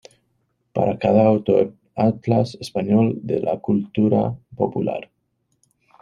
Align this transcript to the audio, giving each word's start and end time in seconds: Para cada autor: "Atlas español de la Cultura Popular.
Para 0.73 0.97
cada 0.97 1.27
autor: 1.27 1.75
"Atlas 1.95 2.55
español 2.59 3.19
de 3.21 3.39
la 3.39 3.59
Cultura 3.59 4.35
Popular. 4.55 5.11